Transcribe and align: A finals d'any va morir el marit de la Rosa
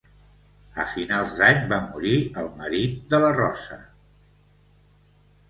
A 0.83 0.85
finals 0.93 1.33
d'any 1.41 1.61
va 1.73 1.79
morir 1.89 2.15
el 2.45 2.49
marit 2.63 2.97
de 3.13 3.21
la 3.27 3.31
Rosa 3.37 3.79